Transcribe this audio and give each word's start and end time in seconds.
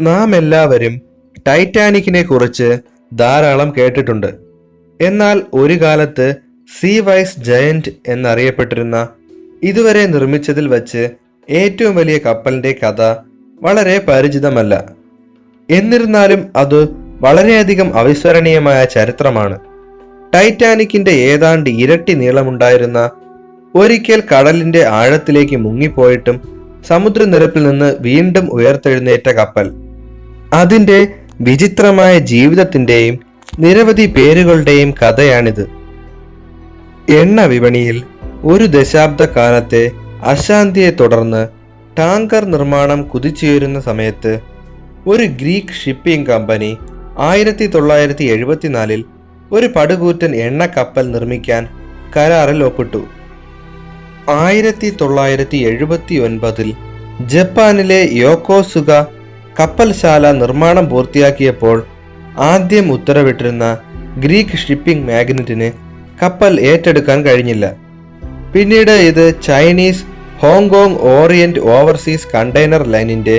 നാം 0.00 0.36
എല്ലാവരും 0.36 1.00
ടൈറ്റാനിക്കിനെ 1.48 2.22
കുറിച്ച് 2.22 2.78
ധാരാളം 3.14 3.72
കേട്ടിട്ടുണ്ട്. 3.78 4.26
എന്നാൽ 5.00 5.42
ഒരു 5.54 5.82
കാലത്ത് 5.82 6.34
സി 6.80 7.00
വൈസ് 7.00 7.40
ജയന്റ് 7.40 7.90
എന്നറിയപ്പെട്ടിരുന്ന 8.08 9.08
ഇതുവരെ 9.62 10.06
നിർമ്മിച്ചതിൽ 10.06 10.68
വച്ച് 10.68 11.08
ഏറ്റവും 11.50 11.96
വലിയ 11.96 12.18
കപ്പലിന്റെ 12.18 12.74
കഥ 12.82 13.14
വളരെ 13.62 13.98
പരിചിതമല്ല. 14.08 14.92
എന്നിരുന്നാലും 15.70 16.46
അത് 16.56 16.88
വളരെയധികം 17.20 17.98
അവിസ്മരണീയമായ 17.98 18.84
ചരിത്രമാണ്. 18.84 19.58
ടൈറ്റാനിക്കിന്റെ 20.34 21.10
ഏതാണ്ട് 21.10 21.70
ഇരട്ടി 21.70 22.12
നീളമുണ്ടായിരുന്ന 22.12 23.10
ഒരിക്കൽ 23.74 24.22
കടലിന്റെ 24.34 24.86
ആഴത്തിലേക്ക് 24.86 25.56
മുങ്ങിപ്പോയിട്ടും 25.56 26.56
സമുദ്രനിരപ്പിൽ 26.88 27.62
നിന്ന് 27.62 27.96
വീണ്ടും 28.00 28.52
ഉയർത്തെഴുന്നേറ്റ 28.52 29.28
കപ്പൽ 29.28 29.85
അതിന്റെ 30.56 30.98
വിചിത്രമായ 31.40 32.18
ജീവിതത്തിന്റെയും 32.32 33.16
നിരവധി 33.58 34.06
പേരുകളുടെയും 34.06 34.90
കഥയാണിത്. 35.00 35.64
എണ്ണ 37.20 37.40
വിപണിയിൽ 37.44 37.98
ഒരു 38.44 38.64
ദശാബ്ദ 38.64 39.22
കാലത്തെ 39.36 39.84
അശാന്തിയെ 40.24 40.90
തുടർന്ന് 40.90 41.42
ടാങ്കർ 41.98 42.44
നിർമ്മാണം 42.44 43.02
കുതിച്ചുയരുന്ന 43.02 43.80
സമയത്ത് 43.80 44.32
ഒരു 45.06 45.24
ഗ്രീക്ക് 45.40 45.78
ഷിപ്പിംഗ് 45.80 46.26
കമ്പനി 46.26 46.70
ആയിരത്തി 47.18 47.66
തൊള്ളായിരത്തി 47.66 48.24
എഴുപത്തിനാലിൽ 48.24 49.02
ഒരു 49.52 49.66
പടുകൂറ്റൻ 49.76 50.32
എണ്ണ 50.36 50.66
കപ്പൽ 50.66 51.04
നിർമ്മിക്കാൻ 51.10 51.62
കരാറിൽ 52.16 52.60
ഒപ്പിട്ടു. 52.64 53.02
ആയിരത്തി 54.44 54.88
തൊള്ളായിരത്തി 55.00 55.58
എഴുപത്തി 55.70 56.14
ഒൻപതിൽ 56.26 56.68
ജപ്പാനിലെ 57.26 58.00
യോക്കോസുക 58.12 58.90
കപ്പൽശാല 59.58 60.30
നിർമ്മാണം 60.32 60.86
പൂർത്തിയാക്കിയപ്പോൾ 60.90 61.76
ആദ്യം 62.50 62.92
ഉത്തരവിട്ടിരുന്ന 62.92 63.66
ഗ്രീക്ക് 64.18 64.58
ഷിപ്പിംഗ് 64.58 65.06
മാഗ്നറ്റിന് 65.08 65.68
കപ്പൽ 66.22 66.60
ഏറ്റെടുക്കാൻ 66.60 67.18
കഴിഞ്ഞില്ല. 67.26 67.64
പിന്നീട് 68.54 68.90
ഇത് 68.90 69.24
Chinese 69.42 70.04
Hong Kong 70.42 70.98
orient 71.14 71.60
overseas 71.76 72.28
container 72.34 72.82
ലൈനിന്റെ 72.86 73.36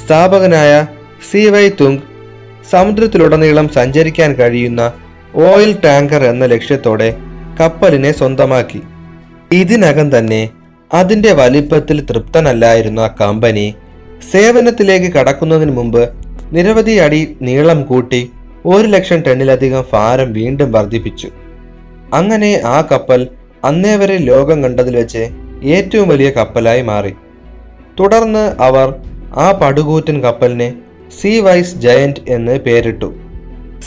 സ്ഥാപകനായ 0.00 0.72
സി 1.30 1.42
വൈ 1.48 1.68
തുങ് 1.80 2.02
സമുദ്രത്തിലുടനീളം 2.70 3.68
സഞ്ചരിക്കാൻ 3.68 4.32
കഴിയുന്ന 4.32 4.92
ഓയിൽ 5.34 5.72
ടാങ്കർ 5.84 6.24
എന്ന 6.24 6.44
ലക്ഷ്യത്തോടെ 6.46 7.08
കപ്പലിനെ 7.60 8.12
സ്വന്തമാക്കി. 8.12 8.82
ഇതിനകം 9.52 10.18
തന്നെ 10.18 10.42
അതിന്റെ 10.94 11.32
വലിപ്പത്തിൽ 11.32 12.00
തൃപ്തനല്ലായിരുന്ന 12.00 13.02
കമ്പനി 13.20 13.66
സേവനത്തിലേക്ക് 14.24 15.12
കടക്കുന്നതിന് 15.12 15.70
മുമ്പ് 15.70 16.08
നിരവധി 16.52 16.98
അടി 16.98 17.36
നീളം 17.42 17.82
കൂട്ടി 17.82 18.30
ഒരു 18.66 18.86
ലക്ഷം 18.86 19.20
ടണ്ണിലധികം 19.20 19.84
ഭാരം 19.92 20.32
വീണ്ടും 20.32 20.72
വർദ്ധിപ്പിച്ചു. 20.72 21.28
അങ്ങനെ 22.14 22.62
ആ 22.64 22.88
കപ്പൽ 22.92 23.28
അന്നേ 23.64 23.96
വരെ 23.96 24.18
ലോകം 24.18 24.62
കണ്ടതിൽ 24.62 24.96
വെച്ച് 24.96 25.28
ഏറ്റവും 25.64 26.08
വലിയ 26.08 26.30
കപ്പലായി 26.30 26.82
മാറി. 26.82 27.12
തുടർന്ന് 28.00 28.62
അവർ 28.62 28.94
ആ 29.34 29.52
പടുകൂറ്റൻ 29.52 30.22
കപ്പലിനെ 30.22 30.74
സി 31.20 31.40
വൈസ് 31.40 31.76
ജയന്റ് 31.76 32.20
എന്ന് 32.28 32.58
പേരിട്ടു. 32.58 33.14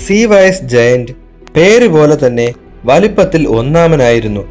സി 0.05 0.25
വൈസ് 0.25 0.63
ജയന്റ് 0.63 1.11
പേര് 1.55 1.87
പോലെ 1.87 2.27
തന്നെ 2.27 2.53
വലിപ്പത്തിൽ 2.85 3.47
ഒന്നാമനായിരുന്നു. 3.47 4.43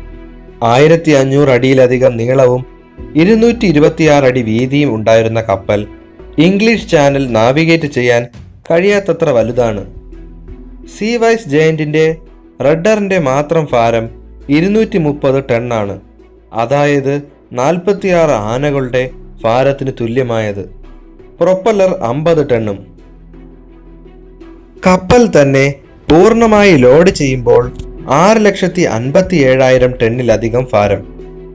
ആയിരത്തി 0.62 1.10
അഞ്ഞൂറ് 1.10 1.48
അടിയിലധികം 1.48 2.16
നീളവും 2.16 2.77
ഇരുന്നൂറ്റി 3.16 3.66
ഇരുപത്തിയാറ് 3.66 4.24
അടി 4.24 4.42
വീതിയും 4.42 4.94
ഉണ്ടായിരുന്ന 4.94 5.40
കപ്പൽ 5.40 5.86
ഇംഗ്ലീഷ് 6.38 6.88
ചാനൽ 6.88 7.28
നാവിഗേറ്റ് 7.32 7.86
ചെയ്യാൻ 7.86 8.26
കഴിയാത്തത്ര 8.70 9.30
വലുതാണ്. 9.30 9.86
സി 10.98 11.16
വൈസ് 11.16 11.48
ജയന്റിന്റെ 11.48 12.16
റഡറിന്റെ 12.64 13.18
മാത്രം 13.18 13.68
ഭാരം 13.72 14.10
ഇരുന്നൂറ്റി 14.48 14.98
മുപ്പത് 14.98 15.44
ടണ്ണാണ്. 15.50 16.00
അതായത് 16.52 17.22
നാൽപ്പത്തിയാറ് 17.52 18.30
ആനകളുടെ 18.30 19.10
ഭാരത്തിന് 19.44 19.92
തുല്യമായത്. 20.00 20.74
പ്രൊപ്പല്ലർ 21.40 21.90
അമ്പത് 22.02 22.50
ടണ്ണും. 22.50 22.98
കപ്പൽ 24.86 25.42
തന്നെ 25.42 25.74
പൂർണമായി 26.10 26.76
ലോഡ് 26.76 27.10
ചെയ്യുമ്പോൾ 27.10 27.72
ആറ് 28.10 28.44
ലക്ഷത്തി 28.44 28.82
അൻപത്തി 28.82 29.36
ഏഴായിരം 29.36 29.94
ടണ്ണിലധികം 30.02 30.68
ഭാരം. 30.72 31.02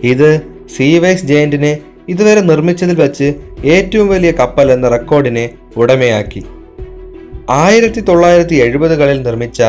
ഇത് 0.03 0.52
സീവൈസ് 0.77 1.25
ജയന്റിനെ 1.25 1.77
ഇതുവരെ 2.09 2.41
നിർമ്മിച്ചതിൽ 2.41 3.01
വച്ച് 3.01 3.33
ഏറ്റവും 3.65 4.07
വലിയ 4.07 4.31
കപ്പൽ 4.31 4.71
എന്ന 4.71 4.89
റെക്കോർഡിനെ 4.89 5.49
ഉടമയാക്കി. 5.77 6.43
ആയിരത്തി 7.49 8.01
തൊള്ളായിരത്തി 8.01 8.55
എഴുപതുകളിൽ 8.55 9.21
നിർമ്മിച്ച 9.21 9.63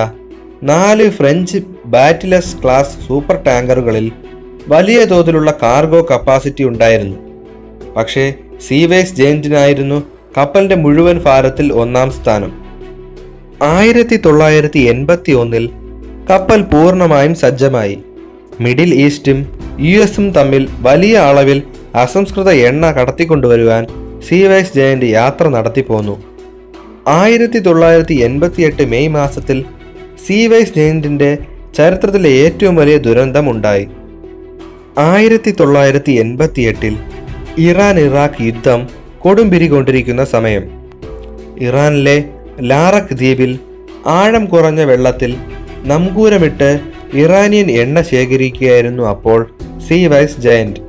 നാല് 0.63 1.11
ഫ്രഞ്ച് 1.11 1.59
ബാറ്റിലസ് 1.87 2.63
ക്ലാസ് 2.63 3.07
സൂപ്പർ 3.07 3.43
ടാങ്കറുകളിൽ 3.43 4.13
വലിയ 4.69 5.05
തോതിലുള്ള 5.05 5.59
കാർഗോ 5.63 6.07
കപ്പാസിറ്റി 6.11 6.65
ഉണ്ടായിരുന്നു. 6.65 7.17
പക്ഷേ 7.97 8.35
സീവേസ് 8.69 9.15
ജയന്റിനായിരുന്നു 9.15 10.03
കപ്പലിന്റെ 10.39 10.75
മുഴുവൻ 10.75 11.19
ഭാരത്തിൽ 11.19 11.73
ഒന്നാം 11.73 12.11
സ്ഥാനം. 12.11 12.53
ആയിരത്തി 13.63 14.17
തൊള്ളായിരത്തി 14.17 14.79
എൺപത്തി 14.79 15.33
ഒന്നിൽ 15.33 15.71
കപ്പൽ 16.31 16.63
പൂർണമായും 16.63 17.35
സജ്ജമായി. 17.35 17.99
മിഡിൽ 18.61 18.95
ഈസ്റ്റും 18.95 19.64
യു 19.79 19.99
എസും 19.99 20.33
തമ്മിൽ 20.33 20.69
വലിയ 20.81 21.17
അളവിൽ 21.19 21.63
അസംസ്കൃത 21.95 22.51
എണ്ണ 22.51 22.91
കടത്തിക്കൊണ്ടുവരുവാൻ 22.91 23.87
സീവൈസ് 24.29 24.75
ജയന്റ് 24.75 25.07
യാത്ര 25.07 25.49
നടത്തിപ്പോന്നു 25.49 26.25
ആയിരത്തി 27.07 27.59
തൊള്ളായിരത്തി 27.59 28.15
എൺപത്തി 28.15 28.63
എട്ട് 28.63 28.83
മെയ് 28.83 29.09
മാസത്തിൽ 29.09 29.65
സീവൈസ് 30.27 30.75
ജയന്റിന്റെ 30.75 31.39
ചരിത്രത്തിലെ 31.75 32.29
ഏറ്റവും 32.29 32.77
വലിയ 32.77 32.97
ദുരന്തം 32.97 33.51
ഉണ്ടായി. 33.51 33.89
ആയിരത്തി 34.99 35.51
തൊള്ളായിരത്തി 35.51 36.13
എൺപത്തി 36.13 36.63
എട്ടിൽ 36.63 36.97
ഇറാൻ 37.59 38.01
ഇറാഖ് 38.01 38.43
യുദ്ധം 38.43 38.89
കൊടുമ്പിരി 39.19 39.69
കൊണ്ടിരിക്കുന്ന 39.69 40.25
സമയം. 40.25 40.65
ഇറാനിലെ 41.59 42.25
ലാറക് 42.61 43.15
ദ്വീപിൽ 43.15 43.59
ആഴം 44.07 44.47
കുറഞ്ഞ 44.47 44.81
വെള്ളത്തിൽ 44.81 45.37
നങ്കൂരമിട്ട് 45.85 46.81
ഇറാനിയൻ 47.15 47.71
എണ്ണ 47.71 48.01
ശേഖരിക്കുകയായിരുന്നു 48.01 49.03
അപ്പോൾ 49.03 49.51
സീ 49.87 50.07
വൈസ് 50.07 50.41
ജയന്റ്. 50.41 50.81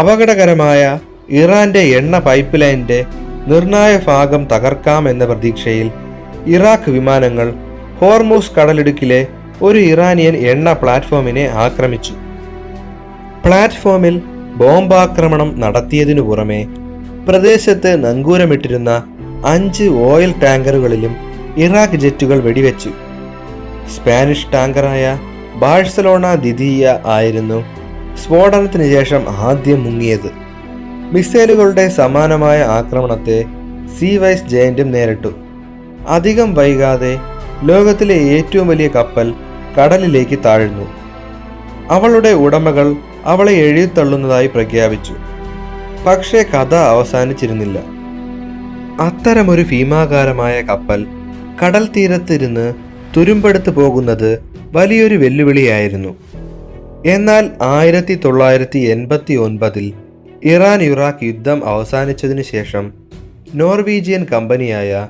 അപകടകരമായ 0.00 0.98
ഇറാന്റെ 1.30 1.80
എണ്ണ 1.80 2.18
പൈപ്പ് 2.18 2.60
ലൈനിന്റെ 2.60 3.04
നിർണായ 3.46 4.00
ഭാഗം 4.06 4.48
തകർക്കാമെന്ന 4.52 5.24
പ്രതീക്ഷയിൽ 5.24 5.90
ഇറാഖ് 6.46 6.90
വിമാനങ്ങൾ 6.90 7.54
ഹോർമൂസ് 8.00 8.52
കടലിടുക്കിലെ 8.56 9.26
ഒരു 9.62 9.78
ഇറാനിയൻ 9.78 10.36
എണ്ണ 10.36 10.72
പ്ലാറ്റ്ഫോമിനെ 10.72 11.44
ആക്രമിച്ചു. 11.64 12.14
പ്ലാറ്റ്ഫോമിൽ 13.44 14.22
ബോംബാക്രമണം 14.60 15.60
നടത്തിയതിനു 15.60 16.20
പുറമെ 16.20 16.60
പ്രദേശത്ത് 17.28 18.04
നങ്കൂരമിട്ടിരുന്ന 18.04 18.90
അഞ്ച് 19.46 19.84
ഓയിൽ 19.84 20.32
ടാങ്കറുകളിലും 20.44 21.16
ഇറാഖ് 21.56 21.96
ജെറ്റുകൾ 21.96 22.40
വെടിവെച്ചു. 22.40 22.90
സ്പാനിഷ് 23.94 24.52
ടാങ്കറായ 24.52 25.04
ബാഴ്സലോണ 25.62 26.34
ദിദിയ 26.34 26.98
ആയിരുന്നു 27.06 27.79
സ്ഫോടനത്തിന് 28.24 28.84
ശേഷം 28.92 29.22
ആദ്യം 29.28 29.84
മുങ്ങിയത്. 29.84 30.30
മിസൈലുകളുടെ 31.12 31.88
സമാനമായ 31.88 32.62
ആക്രമണത്തെ 32.62 33.44
സി 33.98 34.16
വൈസ് 34.16 34.44
ജയന്റും 34.44 34.92
നേരിട്ടു. 34.92 35.34
അധികം 36.08 36.54
വൈകാതെ 36.54 37.18
ലോകത്തിലെ 37.64 38.14
ഏറ്റവും 38.14 38.68
വലിയ 38.68 38.88
കപ്പൽ 38.88 39.34
കടലിലേക്ക് 39.78 40.38
താഴ്ന്നു. 40.44 40.86
അവളുടെ 41.90 42.28
ഉടമകൾ 42.28 42.96
അവളെ 43.24 43.52
എഴുതിത്തള്ളുന്നതായി 43.52 44.46
പ്രഖ്യാപിച്ചു. 44.46 45.14
പക്ഷേ 46.06 46.42
കഥ 46.42 46.74
അവസാനിച്ചിരുന്നില്ല. 46.74 47.78
അത്തരമൊരു 49.00 49.62
ഭീമാകാരമായ 49.62 50.62
കപ്പൽ 50.62 51.06
കടൽ 51.64 51.88
തീരത്തിരുന്ന് 51.96 52.74
തുരുമ്പെടുത്തു 53.16 53.70
പോകുന്നത് 53.70 54.44
വലിയൊരു 54.72 55.16
വെല്ലുവിളിയായിരുന്നു. 55.16 56.16
എന്നാൽ 57.06 57.50
ആയിരത്തി 57.62 58.20
തൊള്ളായിരത്തി 58.24 58.78
എൺപത്തി 58.78 59.34
ഒൻപതിൽ 59.34 59.92
ഇറാൻ 60.44 60.82
ഇറാഖ് 60.82 61.24
യുദ്ധം 61.24 61.64
അവസാനിച്ചതിനു 61.64 62.42
ശേഷം 62.42 62.92
നോർവീജിയൻ 63.54 64.24
കമ്പനിയായ 64.24 65.08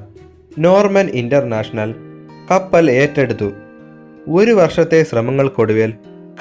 നോർമൻ 0.59 1.07
ഇന്റർനാഷണൽ 1.07 1.95
കപ്പൽ 2.51 2.91
ഏറ്റെടുത്തു. 2.91 3.53
ഒരു 4.29 4.51
വർഷത്തെ 4.51 5.03
ശ്രമങ്ങൾക്കൊടുവിൽ 5.03 5.95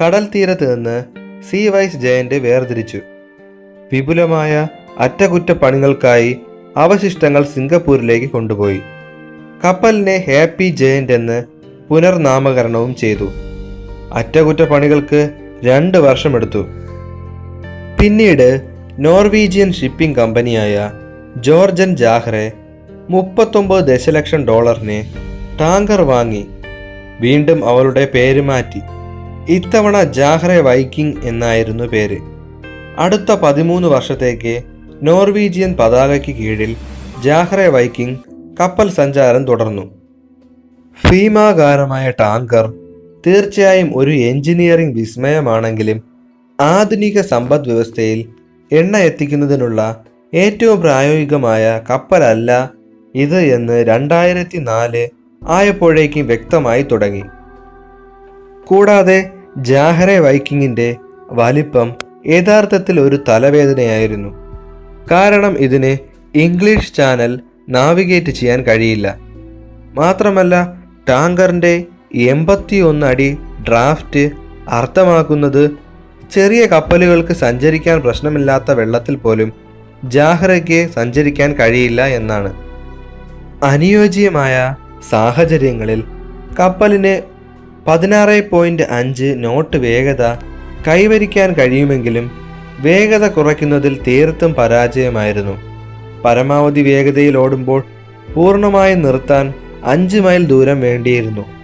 കടൽ 0.06 0.28
തീരത്ത് 0.36 0.76
നിന്ന് 0.76 1.04
സീ 1.50 1.68
വൈസ് 1.68 1.98
ജയന്റ് 1.98 2.36
വേർതിരിച്ചു. 2.36 3.00
വിപുലമായ 3.94 4.68
അറ്റകുറ്റപ്പണികൾക്കായി 5.00 6.38
അവശിഷ്ടങ്ങൾ 6.78 7.44
സിംഗപ്പൂരിലേക്ക് 7.44 8.26
കൊണ്ടുപോയി. 8.26 8.82
കപ്പലിനെ 9.64 10.26
ഹാപ്പി 10.30 10.70
ജയന്റ് 10.70 11.12
എന്ന് 11.12 11.44
പുനർനാമകരണവും 11.90 12.96
ചെയ്തു. 12.96 13.49
അറ്റകുറ്റപ്പണികൾക്ക് 14.14 15.30
രണ്ട് 15.64 15.98
വർഷമെടുത്തു 15.98 16.66
പിന്നീട് 18.02 18.62
നോർവീജിയൻ 19.00 19.74
ഷിപ്പിംഗ് 19.74 20.16
കമ്പനിയായ 20.16 20.92
ജോർജൻ 21.38 21.96
ജാഹ്റെ 21.96 22.52
മുപ്പത്തൊമ്പത് 23.10 23.84
ദശലക്ഷം 23.84 24.46
ഡോളറിന് 24.46 25.04
ടാങ്കർ 25.60 26.02
വാങ്ങി. 26.02 26.48
വീണ്ടും 27.20 27.70
അവളുടെ 27.70 28.08
പേര് 28.14 28.42
മാറ്റി. 28.42 28.82
ഇത്തവണ 29.54 30.04
ജാഹ്റെ 30.04 30.62
വൈക്കിംഗ് 30.62 31.18
എന്നായിരുന്നു 31.24 31.84
പേര്. 31.84 32.18
അടുത്ത 32.98 33.32
പതിമൂന്ന് 33.32 33.88
വർഷത്തേക്ക് 33.88 34.64
നോർവീജിയൻ 35.02 35.76
പതാകയ്ക്ക് 35.80 36.36
കീഴിൽ 36.36 36.76
ജാഹ്റെ 37.24 37.68
വൈക്കിംഗ് 37.68 38.20
കപ്പൽ 38.60 38.90
സഞ്ചാരം 38.90 39.46
തുടർന്നു. 39.46 39.92
ഭീമാകാരമായ 41.10 42.12
ടാങ്കർ 42.12 42.74
തീർച്ചയായും 43.28 43.92
ഒരു 43.96 44.12
എഞ്ചിനീയറിംഗ് 44.12 44.96
വിസ്മയമാണെങ്കിലും 44.96 46.04
ആധുനിക 46.60 47.22
സമ്പദ് 47.22 47.70
വ്യവസ്ഥയിൽ 47.70 48.26
എണ്ണ 48.72 48.98
എത്തിക്കുന്നതിനുള്ള 48.98 50.04
ഏറ്റവും 50.34 50.82
പ്രായോഗികമായ 50.82 51.82
കപ്പലല്ല 51.90 52.72
ഇത് 53.16 53.40
എന്ന് 53.40 53.86
രണ്ടായിരത്തി 53.88 54.58
നാല് 54.58 55.08
ആയപ്പോഴേക്കും 55.48 56.28
വ്യക്തമായി 56.28 56.82
തുടങ്ങി. 56.82 57.24
കൂടാതെ 58.66 59.30
ജാഹറെ 59.58 60.20
വൈക്കിങ്ങിന്റെ 60.20 60.96
വലിപ്പം 61.32 61.96
യഥാർത്ഥത്തിൽ 62.28 63.00
ഒരു 63.00 63.24
തലവേദനയായിരുന്നു. 63.28 64.30
കാരണം 65.12 65.58
ഇതിന് 65.58 65.98
ഇംഗ്ലീഷ് 66.38 66.94
ചാനൽ 66.94 67.40
നാവിഗേറ്റ് 67.70 68.32
ചെയ്യാൻ 68.32 68.64
കഴിയില്ല. 68.64 69.18
മാത്രമല്ല 69.94 70.84
ടാങ്കറിന്റെ 71.10 71.84
എൺപത്തി 72.16 72.76
അടി 73.06 73.38
ഡ്രാഫ്റ്റ് 73.68 74.30
അർത്ഥമാക്കുന്നത് 74.70 75.70
ചെറിയ 76.32 76.66
കപ്പലുകൾക്ക് 76.66 77.34
സഞ്ചരിക്കാൻ 77.34 78.02
പ്രശ്നമില്ലാത്ത 78.02 78.72
വെള്ളത്തിൽ 78.72 79.16
പോലും 79.16 79.54
ജാഹ്റയ്ക്ക് 80.04 80.90
സഞ്ചരിക്കാൻ 80.96 81.54
കഴിയില്ല 81.54 82.06
എന്നാണ്. 82.06 82.54
അനുയോജ്യമായ 83.64 84.76
സാഹചര്യങ്ങളിൽ 85.10 86.04
കപ്പലിന് 86.60 87.22
പതിനാറ് 87.88 88.50
പോയിന്റ് 88.50 88.84
അഞ്ച് 88.84 89.34
നോട്ട് 89.38 89.78
വേഗത 89.78 90.24
കൈവരിക്കാൻ 90.88 91.54
കഴിയുമെങ്കിലും 91.54 92.32
വേഗത 92.80 93.28
കുറയ്ക്കുന്നതിൽ 93.28 94.02
തീർത്തും 94.08 94.54
പരാജയമായിരുന്നു. 94.54 95.56
പരമാവധി 96.26 96.82
വേഗതയിൽ 96.82 97.38
ഓടുമ്പോൾ 97.38 97.84
പൂർണമായും 98.34 99.02
നിർത്താൻ 99.02 99.54
അഞ്ച് 99.84 100.18
മൈൽ 100.18 100.46
ദൂരം 100.46 100.82
വേണ്ടിയിരുന്നു. 100.82 101.59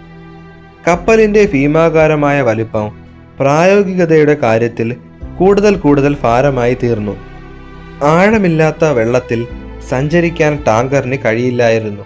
കപ്പലിന്റെ 0.87 1.49
ഭീമാകാരമായ 1.53 2.41
വലിപ്പം 2.41 2.91
പ്രായോഗികതയുടെ 3.39 4.35
കാര്യത്തിൽ 4.35 4.95
കൂടുതൽ 5.37 5.75
കൂടുതൽ 5.75 6.17
ഭാരമായി 6.23 6.77
തീർന്നു. 6.83 7.15
ആഴമില്ലാത്ത 8.03 8.85
വെള്ളത്തിൽ 8.85 9.47
സഞ്ചരിക്കാൻ 9.89 10.63
ടാങ്കറിന് 10.67 11.17
കഴിയില്ലായിരുന്നു. 11.25 12.03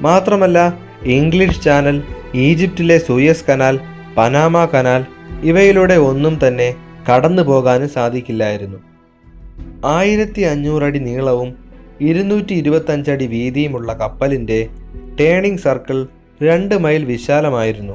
മാത്രമല്ല 0.00 0.74
ഇംഗ്ലീഷ് 1.02 1.62
ചാനൽ 1.62 2.02
ഈജിപ്തിലെ 2.34 2.98
സൂയസ് 2.98 3.44
കനാൽ 3.48 3.78
പനാമ 4.16 4.64
കനാൽ 4.64 5.04
ഇവയിലൂടെ 5.42 5.94
ഒന്നും 5.94 6.46
തന്നെ 6.46 6.74
കടന്നു 7.10 7.42
പോകാനും 7.42 7.88
സാധിക്കില്ലായിരുന്നു. 7.88 8.78
ആയിരത്തി 9.86 10.42
അഞ്ഞൂറടി 10.42 10.98
നീളവും 10.98 11.54
ഇരുന്നൂറ്റി 12.00 12.54
ഇരുപത്തഞ്ചടി 12.54 13.26
വീതിയുമുള്ള 13.26 13.92
കപ്പലിന്റെ 13.92 14.68
ടേണിംഗ് 15.20 15.58
സർക്കിൾ 15.58 16.06
രണ്ട് 16.42 16.74
മൈൽ 16.74 17.04
വിശാലമായിരുന്നു. 17.04 17.92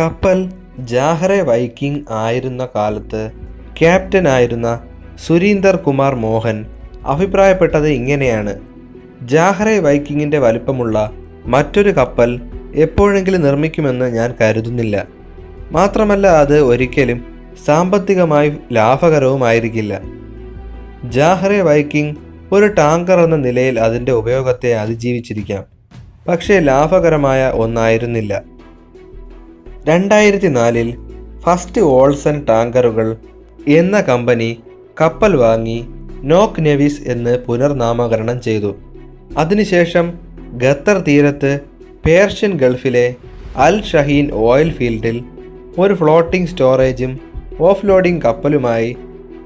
കപ്പൽ 0.00 0.52
ജാഹറെ 0.78 1.42
വൈക്കിംഗ് 1.42 2.04
ആയിരുന്ന 2.10 2.68
കാലത്ത് 2.74 3.30
ക്യാപ്റ്റൻ 3.80 4.28
ആയിരുന്ന 4.28 4.80
സുരീന്ദർ 5.26 5.76
കുമാർ 5.76 6.14
മോഹൻ 6.14 6.66
അഭിപ്രായപ്പെട്ടത് 7.06 7.86
ഇങ്ങനെയാണ്. 7.88 8.60
ജാഹറെ 9.22 9.78
വൈക്കിങ്ങിന്റെ 9.78 10.38
വലിപ്പമുള്ള 10.38 11.10
മറ്റൊരു 11.46 11.90
കപ്പൽ 11.90 12.40
എപ്പോഴെങ്കിലും 12.74 13.42
നിർമ്മിക്കുമെന്ന് 13.42 14.14
ഞാൻ 14.14 14.34
കരുതുന്നില്ല. 14.40 15.06
മാത്രമല്ല 15.70 16.26
അത് 16.26 16.60
ഒരിക്കലും 16.60 17.24
സാമ്പത്തികമായി 17.64 18.52
ലാഭകരവുമായിരിക്കില്ല. 18.72 20.00
ജാഹറെ 21.04 21.60
വൈക്കിംഗ് 21.60 22.16
ഒരു 22.52 22.66
ടാങ്കർ 22.66 23.20
എന്ന 23.20 23.36
നിലയിൽ 23.36 23.80
അതിന്റെ 23.80 24.12
ഉപയോഗത്തെ 24.12 24.74
അതിജീവിച്ചിരിക്കാം. 24.74 25.81
പക്ഷേ 26.28 26.58
ലാഭകരമായ 26.58 27.52
ഒന്നായിരുന്നില്ല. 27.54 28.42
രണ്ടായിരത്തി 29.84 30.46
നാലിൽ 30.46 30.96
ഫസ്റ്റ് 31.40 31.80
ഓൾസൺ 31.80 32.44
ടാങ്കറുകൾ 32.44 33.16
എന്ന 33.68 34.00
കമ്പനി 34.00 34.60
കപ്പൽ 35.00 35.36
വാങ്ങി 35.36 35.84
നോക്ക് 36.22 36.66
നെവിസ് 36.66 37.00
എന്ന് 37.06 37.38
പുനർനാമകരണം 37.38 38.40
ചെയ്തു. 38.40 38.74
അതിനുശേഷം 39.38 40.12
ഖത്തർ 40.64 40.98
തീരത്ത് 40.98 41.60
പേർഷ്യൻ 42.06 42.58
ഗൾഫിലെ 42.58 43.14
അൽ 43.56 43.82
ഷഹീൻ 43.82 44.30
ഓയിൽ 44.32 44.72
ഫീൽഡിൽ 44.72 45.24
ഒരു 45.78 45.94
ഫ്ലോട്ടിംഗ് 45.94 46.48
സ്റ്റോറേജും 46.48 47.20
ഓഫ് 47.60 47.86
ലോഡിംഗ് 47.86 48.22
കപ്പലുമായി 48.22 48.96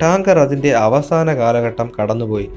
ടാങ്കർ 0.02 0.38
അതിന്റെ 0.38 0.74
അവസാന 0.74 1.34
കാലഘട്ടം 1.34 1.90
കടന്നുപോയി. 2.00 2.50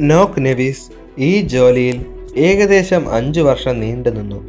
നോക്ക് 0.00 0.44
നെവിസ് 0.44 0.90
ഈ 1.20 1.40
ജോലിയിൽ 1.40 2.11
ഏകദേശം 2.36 3.12
അഞ്ചു 3.12 3.40
വർഷം 3.40 3.80
നീണ്ടുനിന്നു 3.80 4.48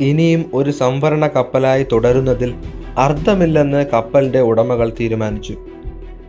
ഇനിയും 0.00 0.50
ഒരു 0.54 0.70
സംവരണ 0.70 1.26
കപ്പലായി 1.26 1.86
തുടരുന്നതിൽ 1.92 2.54
അർത്ഥമില്ലെന്ന് 2.98 3.86
കപ്പലിന്റെ 3.92 4.40
ഉടമകൾ 4.40 4.92
തീരുമാനിച്ചു. 5.00 5.56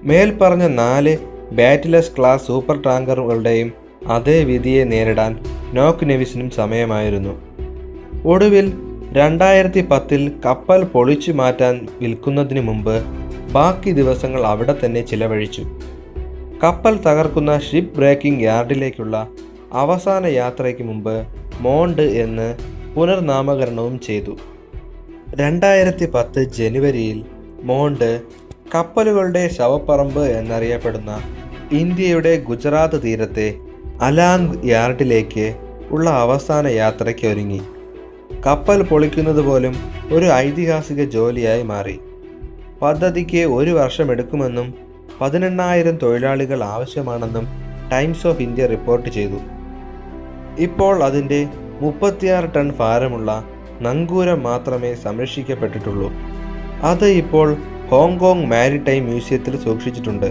മേൽപ്പറഞ്ഞ 0.03 0.67
നാല് 0.67 1.17
ബാറ്റിലസ് 1.51 2.11
ക്ലാസ് 2.17 2.47
സൂപ്പർ 2.47 2.81
ടാങ്കറുകളുടെയും 2.81 3.73
അതേ 4.07 4.43
വിധിയെ 4.43 4.83
നേരിടാൻ 4.83 5.39
നോക്ക് 5.73 6.09
നെവിസിനും 6.09 6.49
സമയമായിരുന്നു. 6.49 7.41
ഒടുവിൽ 8.25 8.73
രണ്ടായിരത്തി 9.11 9.81
പത്തിൽ 9.81 10.31
കപ്പൽ 10.45 10.83
പൊളിച്ചു 10.83 11.31
മാറ്റാൻ 11.31 11.87
വിൽക്കുന്നതിന് 11.99 12.61
മുമ്പ് 12.61 13.03
ബാക്കി 13.51 13.91
ദിവസങ്ങൾ 13.91 14.45
അവിടെ 14.45 14.75
തന്നെ 14.85 15.01
ചിലവഴിച്ചു. 15.01 15.65
കപ്പൽ 16.63 16.97
തകർക്കുന്ന 16.97 17.59
ഷിപ്പ് 17.59 17.97
ബ്രേക്കിംഗ് 17.97 18.43
യാർഡിലേക്കുള്ള 18.43 19.27
അവസാന 19.73 20.25
യാത്രയ്ക്ക് 20.25 20.83
മുമ്പ് 20.83 21.27
മോണ്ട് 21.59 22.01
എന്ന് 22.01 22.57
പുനർനാമകരണവും 22.95 23.99
ചെയ്തു. 23.99 24.37
രണ്ടായിരത്തി 25.35 26.05
പത്ത് 26.05 26.43
ജനുവരിയിൽ 26.43 27.25
മോണ്ട് 27.63 28.21
കപ്പലുകളുടെ 28.75 29.47
ശവപ്പറമ്പ് 29.47 30.25
എന്നറിയപ്പെടുന്ന 30.25 31.21
ഇന്ത്യയുടെ 31.71 32.39
ഗുജറാത്ത് 32.39 33.03
തീരത്തെ 33.03 33.55
അലാങ് 34.01 34.67
യാർഡിലേക്ക് 34.67 35.55
ഉള്ള 35.91 36.09
അവസാന 36.09 36.67
യാത്രയ്ക്ക് 36.67 37.27
ഒരുങ്ങി. 37.27 37.61
കപ്പൽ 38.45 38.83
പൊളിക്കുന്നത് 38.83 39.41
പോലും 39.41 39.75
ഒരു 40.11 40.25
ഐതിഹാസിക 40.25 41.03
ജോലിയായി 41.03 41.63
മാറി. 41.63 41.99
പദ്ധതിക്ക് 42.81 43.37
ഒരു 43.37 43.71
വർഷമെടുക്കുമെന്നും 43.71 44.73
പതിനെണ്ണായിരം 45.21 45.97
തൊഴിലാളികൾ 45.97 46.63
ആവശ്യമാണെന്നും 46.63 47.47
ടൈംസ് 47.91 48.27
ഓഫ് 48.27 48.41
ഇന്ത്യ 48.41 48.65
റിപ്പോർട്ട് 48.65 49.09
ചെയ്തു. 49.09 49.58
ഇപ്പോൾ 50.59 51.03
അതിന്റെ 51.03 51.47
മുപ്പത്തിയാറ് 51.81 52.55
ടൺ 52.55 52.71
ഭാരമുള്ള 52.79 53.43
നങ്കൂരം 53.81 54.43
മാത്രമേ 54.43 54.95
സംരക്ഷിക്കപ്പെട്ടിട്ടുള്ളൂ. 54.95 56.11
അത് 56.81 57.05
ഇപ്പോൾ 57.05 57.55
ഹോങ്കോങ് 57.89 58.45
മാരിടൈം 58.45 59.03
മ്യൂസിയത്തിൽ 59.03 59.57
സൂക്ഷിച്ചിട്ടുണ്ട്. 59.63 60.25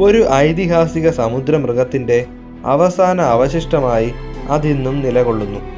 ഒരു 0.00 0.26
ഐതിഹാസിക 0.32 1.10
സമുദ്രമൃഗത്തിന്റെ 1.10 2.26
അവസാന 2.64 3.20
അവശിഷ്ടമായി 3.20 4.12
അതിന്നും 4.48 5.00
നിലകൊള്ളുന്നു. 5.00 5.77